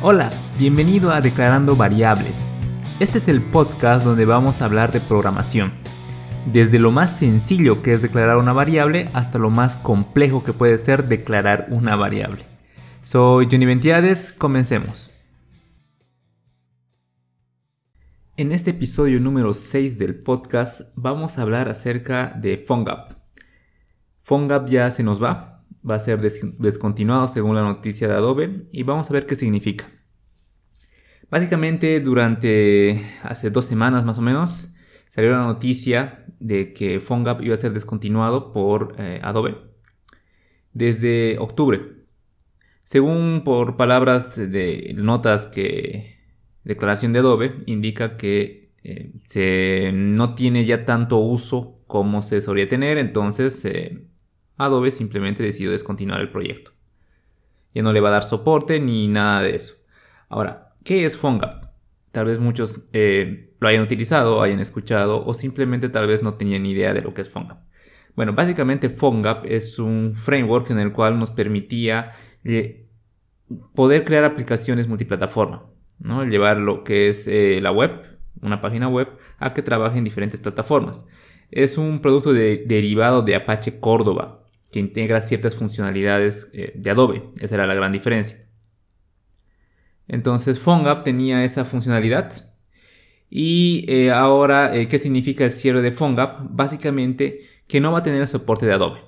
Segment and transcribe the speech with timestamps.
[0.00, 2.50] Hola, bienvenido a Declarando Variables.
[3.00, 5.72] Este es el podcast donde vamos a hablar de programación.
[6.46, 10.78] Desde lo más sencillo que es declarar una variable hasta lo más complejo que puede
[10.78, 12.44] ser declarar una variable.
[13.02, 15.10] Soy Johnny Ventiades, comencemos.
[18.36, 23.14] En este episodio número 6 del podcast vamos a hablar acerca de PhoneGap.
[24.22, 25.57] PhoneGap ya se nos va,
[25.88, 29.86] va a ser descontinuado según la noticia de Adobe y vamos a ver qué significa.
[31.30, 34.76] Básicamente durante hace dos semanas más o menos
[35.08, 39.56] salió la noticia de que PhoneGap iba a ser descontinuado por eh, Adobe
[40.72, 41.80] desde octubre.
[42.84, 46.18] Según por palabras de notas que
[46.64, 52.68] declaración de Adobe indica que eh, se, no tiene ya tanto uso como se solía
[52.68, 54.07] tener, entonces eh,
[54.58, 56.72] Adobe simplemente decidió descontinuar el proyecto.
[57.74, 59.74] Ya no le va a dar soporte ni nada de eso.
[60.28, 61.66] Ahora, ¿qué es PhoneGap?
[62.10, 66.66] Tal vez muchos eh, lo hayan utilizado, hayan escuchado o simplemente tal vez no tenían
[66.66, 67.62] idea de lo que es PhoneGap.
[68.16, 72.10] Bueno, básicamente PhoneGap es un framework en el cual nos permitía
[73.74, 75.66] poder crear aplicaciones multiplataforma.
[75.98, 76.24] ¿no?
[76.24, 78.02] Llevar lo que es eh, la web,
[78.42, 81.06] una página web, a que trabaje en diferentes plataformas.
[81.50, 87.30] Es un producto derivado de Apache Córdoba, que integra ciertas funcionalidades eh, de Adobe.
[87.40, 88.46] Esa era la gran diferencia.
[90.06, 92.52] Entonces PhoneGap tenía esa funcionalidad.
[93.30, 96.48] Y eh, ahora, ¿qué significa el cierre de PhoneGap?
[96.50, 99.00] Básicamente que no va a tener el soporte de Adobe.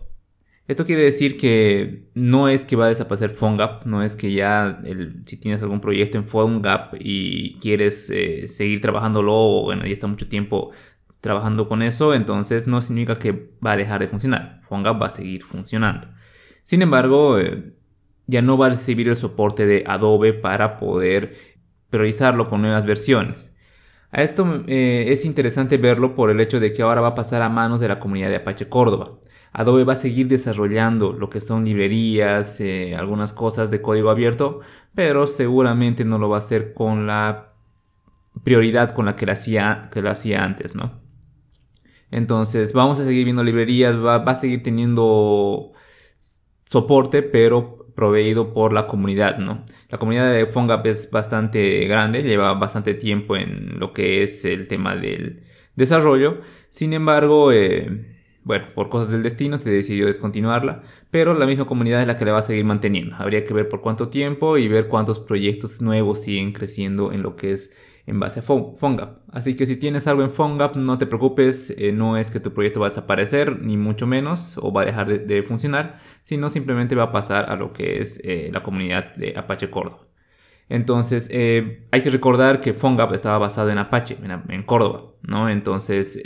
[0.70, 4.80] Esto quiere decir que no es que va a desaparecer PhoneGap, no es que ya
[5.26, 10.06] si tienes algún proyecto en PhoneGap y quieres eh, seguir trabajándolo o bueno, ya está
[10.06, 10.70] mucho tiempo
[11.20, 14.59] trabajando con eso, entonces no significa que va a dejar de funcionar.
[14.70, 16.08] Va a seguir funcionando.
[16.62, 17.74] Sin embargo, eh,
[18.26, 21.34] ya no va a recibir el soporte de Adobe para poder
[21.90, 23.56] priorizarlo con nuevas versiones.
[24.12, 27.42] A esto eh, es interesante verlo por el hecho de que ahora va a pasar
[27.42, 29.18] a manos de la comunidad de Apache Córdoba.
[29.52, 34.60] Adobe va a seguir desarrollando lo que son librerías, eh, algunas cosas de código abierto,
[34.94, 37.54] pero seguramente no lo va a hacer con la
[38.44, 41.00] prioridad con la que lo hacía, que lo hacía antes, ¿no?
[42.10, 45.72] Entonces vamos a seguir viendo librerías, va, a seguir teniendo
[46.64, 49.64] soporte, pero proveído por la comunidad, ¿no?
[49.88, 54.68] La comunidad de PhoneGap es bastante grande, lleva bastante tiempo en lo que es el
[54.68, 55.42] tema del
[55.76, 56.40] desarrollo.
[56.68, 62.00] Sin embargo, eh, bueno, por cosas del destino se decidió descontinuarla, pero la misma comunidad
[62.00, 63.16] es la que la va a seguir manteniendo.
[63.16, 67.36] Habría que ver por cuánto tiempo y ver cuántos proyectos nuevos siguen creciendo en lo
[67.36, 67.74] que es
[68.06, 69.18] en base a PhoneGap.
[69.32, 72.52] Así que si tienes algo en PhoneGap, no te preocupes, eh, no es que tu
[72.52, 76.94] proyecto va a desaparecer, ni mucho menos, o va a dejar de, funcionar, sino simplemente
[76.94, 80.06] va a pasar a lo que es eh, la comunidad de Apache Córdoba.
[80.68, 84.16] Entonces, eh, hay que recordar que PhoneGap estaba basado en Apache,
[84.48, 85.48] en, Córdoba, ¿no?
[85.48, 86.22] Entonces,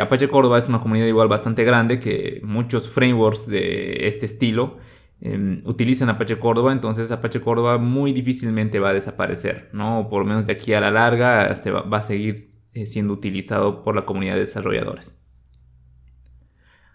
[0.00, 4.76] Apache Córdoba es una comunidad igual bastante grande que muchos frameworks de este estilo
[5.20, 10.08] em, utilizan Apache Córdoba, entonces Apache Córdoba muy difícilmente va a desaparecer, ¿no?
[10.08, 12.34] Por lo menos de aquí a la larga se va, a seguir
[12.74, 15.26] eh, siendo utilizado por la comunidad de desarrolladores.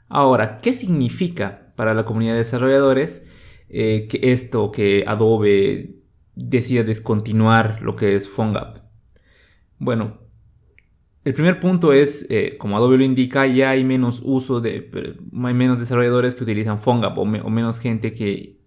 [0.07, 3.25] Ahora, ¿qué significa para la comunidad de desarrolladores
[3.69, 5.95] eh, que esto, que Adobe
[6.35, 8.77] decida descontinuar lo que es PhoneGap?
[9.79, 10.20] Bueno,
[11.23, 15.53] el primer punto es, eh, como Adobe lo indica, ya hay menos uso de, hay
[15.53, 18.59] menos desarrolladores que utilizan PhoneGap o, menos gente que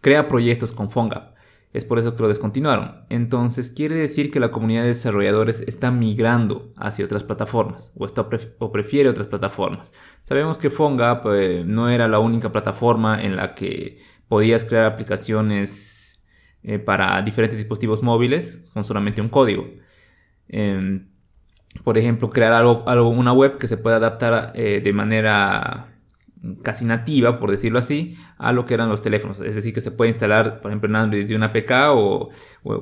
[0.00, 1.34] crea proyectos con PhoneGap.
[1.72, 3.04] Es por eso que lo descontinuaron.
[3.10, 8.26] Entonces quiere decir que la comunidad de desarrolladores está migrando hacia otras plataformas o, está
[8.60, 9.92] o prefiere otras plataformas.
[10.22, 16.24] Sabemos que PhoneGap eh, no era la única plataforma en la que podías crear aplicaciones
[16.62, 19.68] eh, para diferentes dispositivos móviles con solamente un código.
[20.48, 21.08] Em,
[21.84, 25.96] por ejemplo, crear algo, algo una web que se pueda adaptar eh, de manera
[26.62, 29.40] casi nativa, por decirlo así, a lo que eran los teléfonos.
[29.40, 32.30] Es decir, que se puede instalar, por ejemplo, en Android desde una APK o,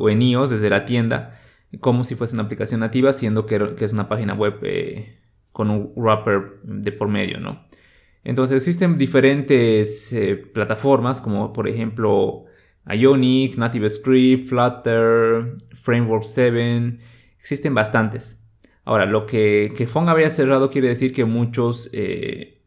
[0.09, 1.41] en iOS desde la tienda,
[1.81, 5.19] como si fuese una aplicación nativa, siendo que, es una página web eh,
[5.53, 7.65] con un wrapper de por medio, ¿no?
[8.25, 12.45] Entonces existen diferentes eh, plataformas, como por ejemplo
[12.87, 16.99] Ionic, NativeScript, Flutter, Framework 7,
[17.39, 18.44] existen bastantes.
[18.85, 22.63] Ahora, lo que, que Fong había cerrado quiere decir que muchos eh,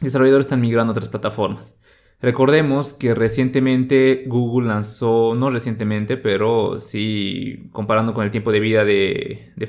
[0.00, 1.78] desarrolladores están migrando a otras plataformas.
[2.20, 8.84] Recordemos que recientemente Google lanzó, no recientemente, pero sí comparando con el tiempo de vida
[8.84, 9.68] de, de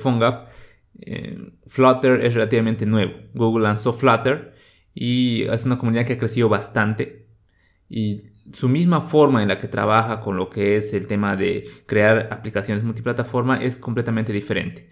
[1.01, 1.37] eh,
[1.67, 3.13] Flutter es relativamente nuevo.
[3.33, 4.53] Google lanzó Flutter
[4.95, 7.27] y es una comunidad que ha crecido bastante.
[7.87, 11.67] Y su misma forma en la que trabaja con lo que es el tema de
[11.85, 14.89] crear aplicaciones multiplataforma es completamente diferente.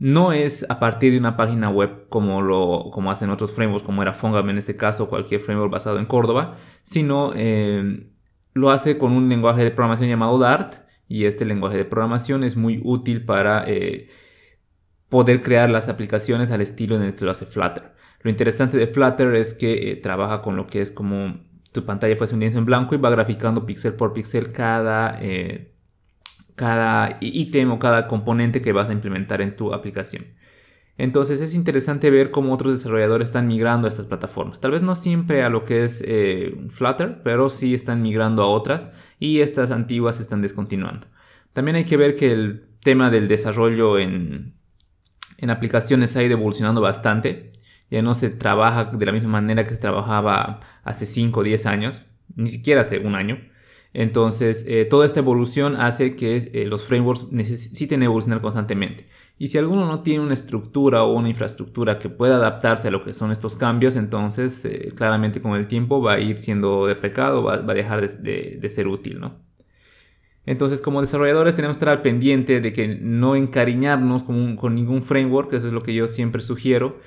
[0.00, 4.02] No es a partir de una página web como lo como hacen otros frameworks, como
[4.02, 8.08] era Fongam en este caso, cualquier framework basado en Córdoba, sino eh,
[8.54, 10.74] lo hace con un lenguaje de programación llamado Dart
[11.06, 14.08] y este lenguaje de programación es muy útil para eh,
[15.10, 17.90] poder crear las aplicaciones al estilo en el que lo hace Flutter.
[18.22, 21.38] Lo interesante de Flutter es que eh, trabaja con lo que es como
[21.72, 25.74] tu pantalla fuese un lienzo en blanco y va graficando píxel por píxel cada, eh,
[26.60, 30.26] cada ítem o cada componente que vas a implementar en tu aplicación.
[30.98, 34.60] Entonces es interesante ver cómo otros desarrolladores están migrando a estas plataformas.
[34.60, 38.48] Tal vez no siempre a lo que es eh, Flutter, pero sí están migrando a
[38.48, 41.06] otras y estas antiguas están descontinuando.
[41.54, 44.54] También hay que ver que el tema del desarrollo en,
[45.38, 47.50] en aplicaciones ha ido evolucionando bastante
[47.90, 51.66] ya no se trabaja de la misma manera que se trabajaba hace 5 o 10
[51.66, 53.38] años, ni siquiera hace un año.
[53.92, 59.06] Entonces, eh, toda esta evolución hace que eh, los frameworks necesiten evolucionar constantemente.
[59.36, 63.02] Y si alguno no tiene una estructura o una infraestructura que pueda adaptarse a lo
[63.02, 67.42] que son estos cambios, entonces eh, claramente con el tiempo va a ir siendo deprecado,
[67.42, 69.40] va, va a dejar de, ser útil, ¿no?
[70.46, 75.02] Entonces, como desarrolladores tenemos que estar al pendiente de que no encariñarnos con, con ningún
[75.02, 76.98] framework, eso es lo que yo siempre sugiero,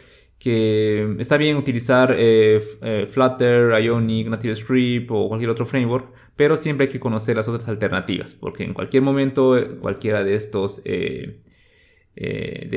[0.44, 6.88] que está bien utilizar eh, eh, Flutter, Ionic, NativeScript o cualquier otro framework, pero siempre
[6.88, 11.40] hay que conocer las otras alternativas, porque en cualquier momento eh, cualquiera de estos de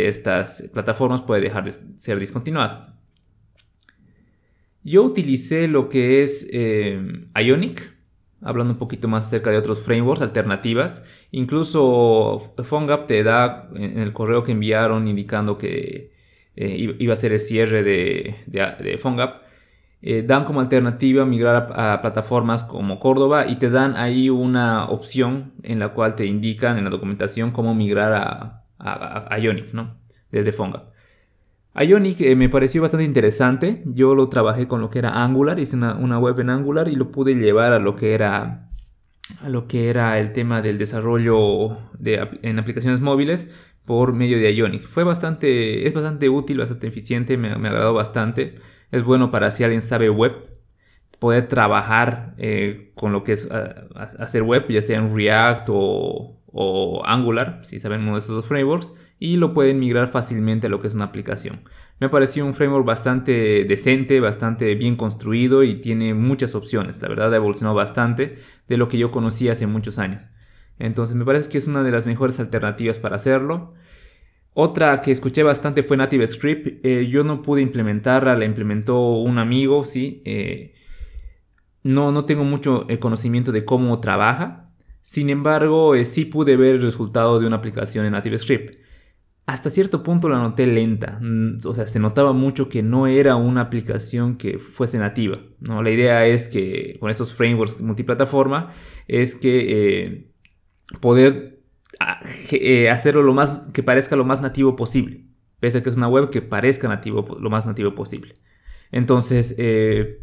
[0.09, 3.01] estas plataformas puede dejar de ser discontinuada.
[4.85, 6.49] Yo utilicé lo que es
[7.35, 7.83] Ionic,
[8.43, 11.05] hablando un poquito más acerca de otros frameworks, alternativas.
[11.33, 16.16] Incluso PhoneGap te da en el correo que enviaron indicando que
[16.57, 19.43] eh, iba a ser el cierre de, de, PhoneGap,
[20.01, 25.53] eh, dan como alternativa migrar a, plataformas como Córdoba y te dan ahí una opción
[25.63, 29.99] en la cual te indican en la documentación cómo migrar a, a, Ionic, ¿no?
[30.31, 30.95] Desde PhoneGap.
[31.75, 33.83] Ionic eh, me pareció bastante interesante.
[33.85, 36.97] Yo lo trabajé con lo que era Angular, hice una, una, web en Angular y
[36.97, 38.71] lo pude llevar a lo que era
[39.43, 44.55] a lo que era el tema del desarrollo de, en aplicaciones móviles por medio de
[44.55, 44.83] Ionic.
[44.83, 48.57] Fue bastante, es bastante útil, bastante eficiente, me, me agradó bastante.
[48.91, 50.35] Es bueno para si alguien sabe web,
[51.19, 57.03] poder trabajar eh, con lo que es hacer web, ya sea en React o, o,
[57.07, 60.81] Angular, si saben uno de esos dos frameworks, y lo pueden migrar fácilmente a lo
[60.81, 61.63] que es una aplicación.
[61.99, 67.01] Me pareció un framework bastante decente, bastante bien construido y tiene muchas opciones.
[67.01, 68.37] La verdad ha evolucionado bastante
[68.69, 70.29] de lo que yo conocía hace muchos años.
[70.79, 73.75] Entonces me parece que es una de las mejores alternativas para hacerlo.
[74.59, 76.85] Otra que escuché bastante fue NativeScript.
[76.85, 80.23] Eh, yo no pude implementarla, la implementó un amigo, sí.
[80.25, 80.73] Eh,
[81.83, 84.73] no, no tengo mucho eh, conocimiento de cómo trabaja.
[85.03, 88.81] Sin embargo, sí pude ver el resultado de una aplicación en NativeScript.
[89.45, 91.19] Hasta cierto punto la noté lenta.
[91.21, 95.39] Mm, o sea, se notaba mucho que no era una aplicación que fuese nativa.
[95.61, 95.83] ¿no?
[95.83, 98.69] La idea es que con esos frameworks multiplataforma
[99.07, 100.33] es que
[101.01, 101.63] poder
[102.01, 102.21] ah,
[102.53, 105.27] eh, hacerlo lo más que parezca lo más nativo posible.
[105.61, 108.35] Pese a que es una web que parezca nativo, lo más nativo posible.
[108.93, 110.23] Entonces, eh,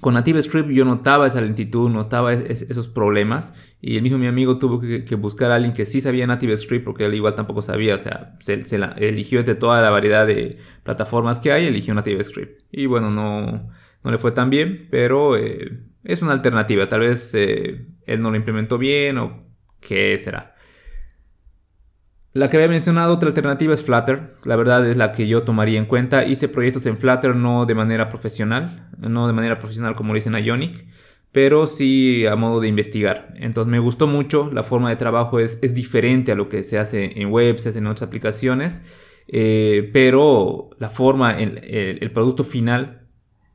[0.00, 3.54] con NativeScript yo notaba esa lentitud, notaba esos problemas.
[3.80, 7.04] Y el mismo mi amigo tuvo que, buscar a alguien que sí sabía NativeScript, porque
[7.04, 7.94] él igual tampoco sabía.
[7.94, 8.64] O sea, se,
[8.96, 12.62] eligió entre toda la variedad de plataformas que hay, eligió NativeScript.
[12.72, 13.70] Y bueno, no,
[14.02, 16.88] no le fue tan bien, pero eh, es una alternativa.
[16.88, 19.43] Tal vez él no lo implementó bien o
[19.86, 20.54] ¿Qué será?
[22.32, 24.34] La que había mencionado, otra alternativa es Flutter.
[24.42, 26.24] La verdad es la que yo tomaría en cuenta.
[26.24, 30.34] Hice proyectos en Flutter no de manera profesional, no de manera profesional como lo dicen
[30.34, 30.84] en Ionic,
[31.30, 33.34] pero sí a modo de investigar.
[33.36, 34.50] Entonces me gustó mucho.
[34.52, 37.68] La forma de trabajo es, es diferente a lo que se hace en web, se
[37.68, 38.82] hace en otras aplicaciones,
[39.28, 43.06] eh, pero la forma, el producto final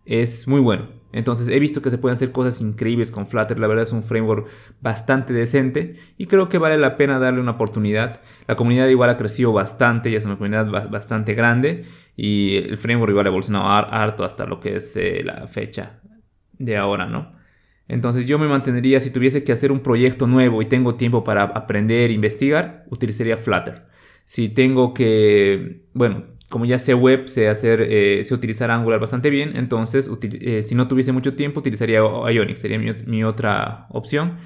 [0.05, 0.99] es muy bueno.
[1.12, 4.04] Entonces he visto que se pueden hacer cosas increíbles con Flutter, la verdad es un
[4.04, 4.48] framework
[4.82, 8.22] bastante decente y creo que vale la pena darle una oportunidad.
[8.48, 11.86] La comunidad igual ha crecido bastante y es una comunidad bastante grande
[12.16, 16.01] y el framework igual ha evolucionado harto hasta lo que es eh, la fecha
[16.58, 17.39] de ahora, ¿no?
[17.88, 21.44] Entonces yo me mantendría, si tuviese que hacer un proyecto nuevo y tengo tiempo para
[21.44, 23.88] aprender e investigar, utilizaría Flutter.
[24.25, 29.29] Si tengo que, bueno, como ya sé web, sé hacer, eh, sé utilizar Angular bastante
[29.29, 30.10] bien, entonces
[30.41, 34.38] eh, si no tuviese mucho tiempo utilizaría Ionic, sería mi, otra opción.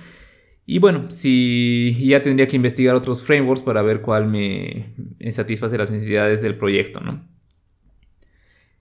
[0.65, 4.95] Y bueno, si ya tendría que investigar otros frameworks para ver cuál me,
[5.31, 7.27] satisface las necesidades del proyecto, ¿no?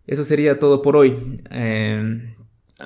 [0.06, 1.16] Eso sería todo por hoy.
[1.50, 2.34] Em,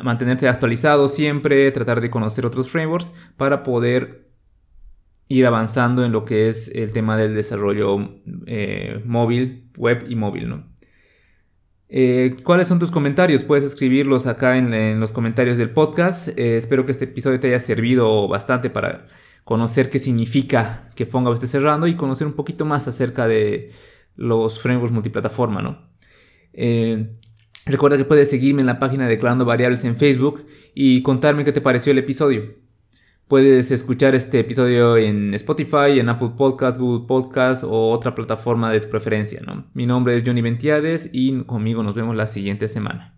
[0.02, 4.25] mantenerse actualizado siempre, tratar de conocer otros frameworks para poder
[5.28, 10.49] ir avanzando en lo que es el tema del desarrollo eh, móvil, web y móvil,
[10.49, 10.76] ¿no?
[11.88, 13.45] Eh, ¿Cuáles son tus comentarios?
[13.45, 16.28] Puedes escribirlos acá en, los comentarios del podcast.
[16.37, 19.06] Eh, espero que este episodio te haya servido bastante para
[19.45, 23.71] conocer qué significa que PhoneGap esté cerrando y conocer un poquito más acerca de
[24.16, 25.95] los frameworks multiplataforma, ¿no?
[27.66, 31.52] recuerda que puedes seguirme en la página de Declarando Variables en Facebook y contarme qué
[31.52, 32.65] te pareció el episodio.
[33.28, 38.78] Puedes escuchar este episodio en Spotify, en Apple Podcasts, Google Podcasts o otra plataforma de
[38.78, 39.40] tu preferencia.
[39.45, 39.66] ¿no?
[39.75, 43.15] Mi nombre es Johnny Ventiades y conmigo nos vemos la siguiente semana.